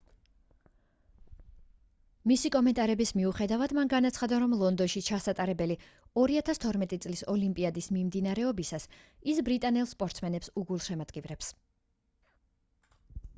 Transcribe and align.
მისი 2.31 2.49
კომენტარების 2.55 3.11
მიუხედავად 3.17 3.75
მან 3.79 3.91
განაცხადა 3.95 4.39
რომ 4.45 4.55
ლონდონში 4.63 5.03
ჩასატარებელი 5.11 5.77
2012 6.23 6.99
წლის 7.07 7.23
ოლიმპიადის 7.37 7.91
მიმდინარეობისას 8.01 8.89
ის 9.35 9.43
ბრიტანელ 9.51 9.91
სპორტსმენებს 9.95 10.53
უგულშემატკივრებს 10.65 11.53